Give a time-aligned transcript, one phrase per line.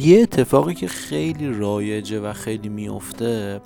[0.00, 3.60] یه اتفاقی که خیلی رایجه و خیلی میفته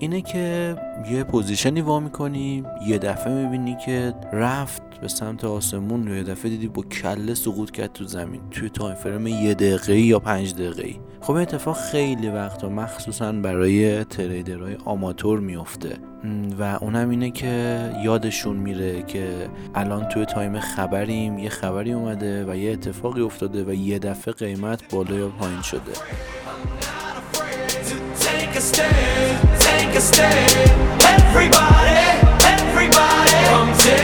[0.00, 0.76] اینه که
[1.10, 6.50] یه position ی وا می‌کنی یه دفعه می‌بینی که رفت به سمت آسمون یه دفعه
[6.50, 8.40] دیدی با کله سقوط کرد تو زمین.
[8.50, 14.04] توی time frame یه دقیقه یا پنج دقیقه خب این اتفاق خیلی وقتا مخصوصا برای
[14.04, 15.96] trader های آماتور میفته
[16.58, 22.56] و اونم اینه که یادشون میره که الان توی time خبریم یه خبری اومده و
[22.56, 25.92] یه اتفاقی افتاده و یه دفعه قیمت بالا یا پایین شده.
[28.60, 30.70] a stand, take a stand.
[31.00, 31.96] Everybody,
[32.44, 33.99] everybody, come take.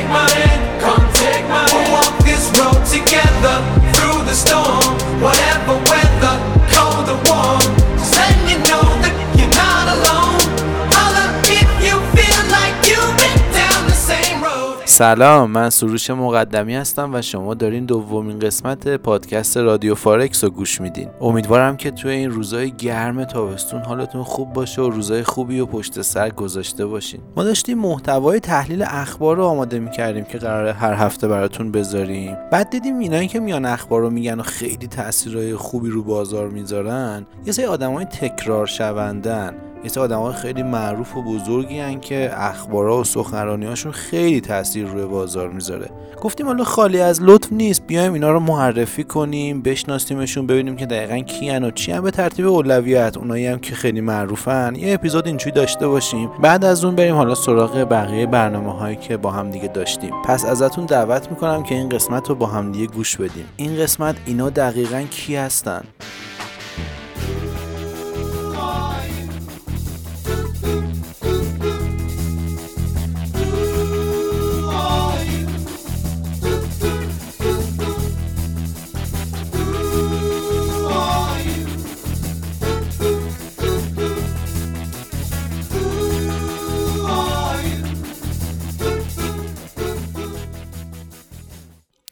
[14.96, 20.80] سلام من سروش مقدمی هستم و شما دارین دومین قسمت پادکست رادیو فارکس رو گوش
[20.80, 21.09] میدین.
[21.20, 26.03] امیدوارم که توی این روزای گرم تابستون حالتون خوب باشه و روزای خوبی و پشت
[26.03, 27.20] سر گذاشته باشین.
[27.36, 32.36] ما داشتیم محتوای تحلیل اخبار رو آماده می‌کردیم که قراره هر هفته براتون بذاریم.
[32.53, 37.27] بعد دیدیم اینایی که میان اخبار رو میگن و خیلی تاثیرهای خوبی رو بازار می‌ذارن.
[37.47, 39.55] یه سری آدمای تکرار شوندن
[39.87, 45.05] یه آدم خیلی معروف و بزرگی هن که اخبارا و سخنرانی هاشون خیلی تاثیر روی
[45.05, 45.91] بازار می‌ذاره.
[46.23, 51.19] گفتیم حالا خالی از لطف نیست بیایم اینا رو معرفی کنیم بشناسیمشون ببینیم که دقیقا
[51.19, 54.75] کیان و چی به ترتیب اولویت اونایی هم که خیلی معروفن.
[54.75, 56.31] یه اپیزود اینجوری داشته باشیم.
[56.43, 60.11] بعد از اون بریم حالا سراغ بقیه برنامه هایی که با هم دیگه داشتیم.
[60.25, 63.45] پس ازتون دعوت می‌کنم که این قسمت رو با هم دیگه گوش بدیم.
[63.56, 65.83] این قسمت اینا دقیقا کی هستن؟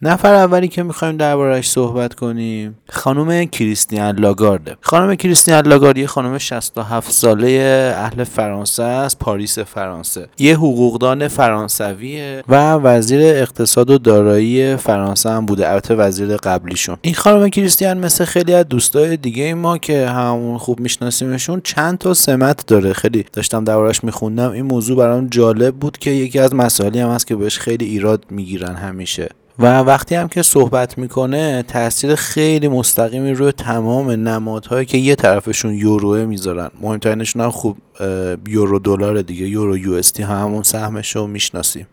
[0.06, 4.76] نفر اولی که می‌خوایم دربارهش صحبت کنیم خانم کریستیان لاگارده.
[4.80, 10.28] خانم کریستیان لاگارد یه خانم 67 ساله اهل فرانسه است پاریس فرانسه.
[10.38, 16.96] یه حقوقدان فرانسویه و وزیر اقتصاد و دارایی فرانسه هم بوده البته وزیر قبلیشون.
[17.02, 22.14] این خانم کریستیان مثل خیلی از دوستای دیگه ما که همون خوب میشناسیمشون چند تا
[22.14, 22.92] سمت داره.
[22.92, 24.50] خیلی داشتم دربارش میخوندم.
[24.50, 28.24] این موضوع برام جالب بود که یکی از مسائلی هم هست که بهش خیلی ایراد
[28.30, 29.28] می‌گیرن همیشه.
[29.58, 35.74] و وقتی هم که صحبت می‌کنه تاثیر خیلی مستقیمی روی تمام نمادهایی که یه طرفشون
[35.74, 36.70] یوروه می‌ذارن.
[36.80, 37.76] مهمترینشون هم خوب
[38.48, 41.86] یورو دلار دیگه یورو یو همون سهمش رو می‌شناسیم.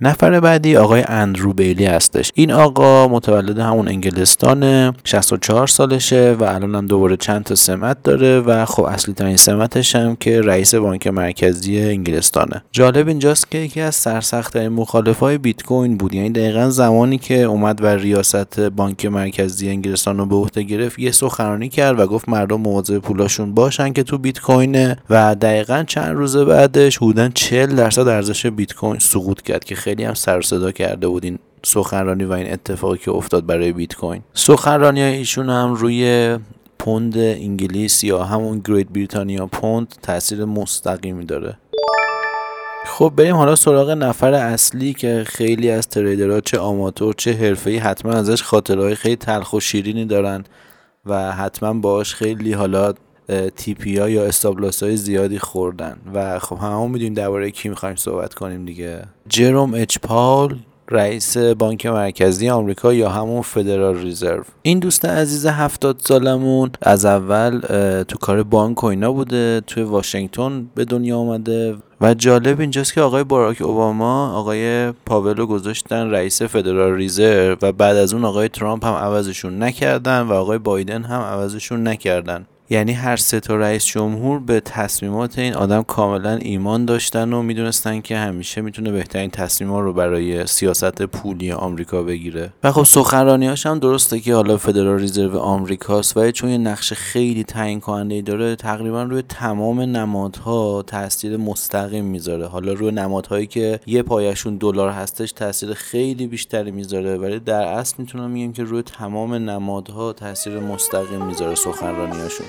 [0.00, 2.30] نفر بعدی آقای اندرو بیلی هستش.
[2.34, 8.40] این آقا متولد همون انگلستانه 64 سالشه و الان هم دوباره چند تا سمت داره
[8.40, 12.64] و خب اصلی ترین سمتش هم که رئیس بانک مرکزی انگلستانه.
[12.72, 16.14] جالب اینجاست که یکی از سرسخت مخالف های بیت کوین بود.
[16.14, 21.10] یعنی دقیقا زمانی که اومد و ریاست بانک مرکزی انگلستان رو به عهده گرفت یه
[21.10, 26.16] سخنرانی کرد و گفت مردم مواظب پولاشون باشن که تو بیت کوینه و دقیقا چند
[26.16, 30.72] روز بعدش حدودا 40 درصد ارزش بیت کوین سقوط کرد که خیلی هم سر صدا
[30.72, 34.22] کرده بود این سخنرانی و این اتفاقی که افتاد برای بیت کوین.
[34.34, 36.38] سخنرانی ایشون هم روی
[36.78, 41.58] پوند انگلیس یا همون گریت بریتانیا پوند تاثیر مستقیمی داره.
[42.86, 48.12] خب بریم حالا سراغ نفر اصلی که خیلی از تریدرها چه آماتور چه حرفه‌ای حتما
[48.12, 50.44] ازش خاطرهای خیلی تلخ و شیرینی دارن
[51.06, 52.94] و حتما باش خیلی حالا
[53.56, 55.96] تیپی ها یا استابلاس های زیادی خوردن.
[56.14, 59.02] و خب همون می‌دونیم درباره کی می‌خوایم صحبت کنیم دیگه.
[59.28, 60.56] جروم اچ پاول
[60.90, 67.60] رئیس بانک مرکزی آمریکا یا همون فدرال ریزرو این دوست عزیز هفتاد سالمون از اول
[68.08, 73.00] تو کار بانک و اینا بوده توی واشنگتن به دنیا آمده و جالب اینجاست که
[73.00, 78.84] آقای باراک اوباما آقای پاولو گذاشتن رئیس فدرال ریزرو و بعد از اون آقای ترامپ
[78.86, 82.46] هم عوضشون نکردن و آقای بایدن هم عوضشون نکردن.
[82.70, 88.00] یعنی هر سه تا رئیس جمهور به تصمیمات این آدم کاملا ایمان داشتن و می‌دونستن
[88.00, 92.52] که همیشه می‌تونه بهترین تصمیمات رو برای سیاست پولی آمریکا بگیره.
[92.62, 97.44] و خب سخنرانیاش هم درسته که حالا فدرال رزرو آمریکاست و چون یه نقش خیلی
[97.44, 102.46] تعیین کننده داره تقریبا روی تمام نمادها تاثیر مستقیم می‌ذاره.
[102.46, 107.94] حالا روی نمادهایی که یه پایشون دلار هستش تاثیر خیلی بیشتری می‌ذاره ولی در اصل
[107.98, 112.46] می‌تونم میگم که روی تمام نمادها تاثیر مستقیم می‌ذاره سخنرانیاشون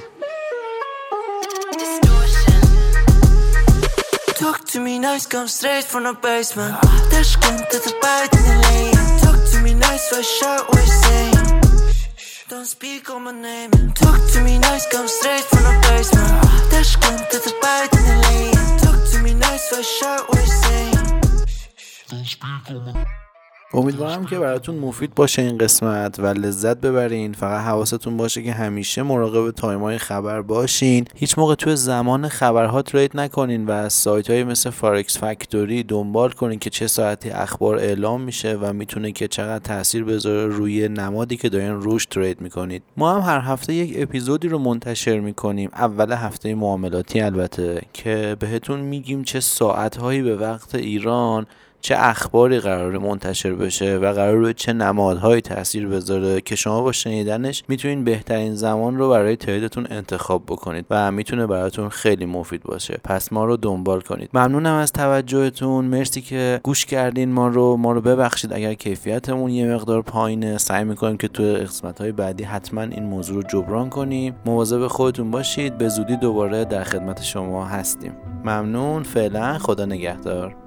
[4.46, 6.80] Talk to me nice, come straight from the basement.
[7.10, 9.20] Dash conta the bite in the lane.
[9.24, 13.72] Talk to me nice, so I shout what you're Don't speak on my name.
[13.96, 16.70] Talk to me nice, come straight from the basement.
[16.70, 18.78] Dash conta the bite in the lane.
[18.86, 20.92] Talk to me nice, so I shout what you're
[22.10, 23.25] Don't speak on my name
[23.75, 27.33] امیدوارم که براتون مفید باشه این قسمت و لذت ببرین.
[27.33, 31.06] فقط حواستون باشه که همیشه مراقب تایمای خبر باشین.
[31.16, 36.31] هیچ موقع توی زمان خبرها ترید نکنین و از سایت های مثل فارکس فکتوری دنبال
[36.31, 41.38] کنین که چه ساعتی اخبار اعلام میشه و می‌تونه که چقدر تاثیر بذاره روی نمادی
[41.38, 42.83] که دارین روش ترید می‌کنید.
[42.98, 45.69] ما هم هر هفته یک اپیزودی رو منتشر می‌کنیم.
[45.74, 51.45] اول هفته معاملاتی البته که بهتون میگیم چه ساعتهایی به وقت ایران
[51.86, 56.92] چه اخباری قرار منتشر بشه و قرار به چه نمادهایی تاثیر بذاره که شما با
[56.92, 63.00] شنیدنش می‌تونین بهترین زمان رو برای تریدتون انتخاب بکنید و می‌تونه براتون خیلی مفید باشه.
[63.04, 64.30] پس ما رو دنبال کنید.
[64.34, 65.86] ممنونم از توجهتون.
[65.86, 67.78] مرسی که گوش کردین ما رو.
[67.78, 70.58] ما رو ببخشید اگر کیفیتمون یه مقدار پایینه.
[70.58, 74.36] سعی می‌کنیم که تو قسمت های بعدی حتما این موضوع رو جبران کنیم.
[74.46, 75.78] مواظب خودتون باشید.
[75.78, 78.12] به زودی دوباره در خدمت شما هستیم.
[78.46, 79.04] ممنون.
[79.04, 80.65] فعلا خدا نگهدار.